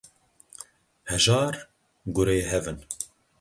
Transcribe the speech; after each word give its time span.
Hejar 1.09 1.55
gurê 2.15 2.39
hev 2.51 2.65
in. 2.71 2.79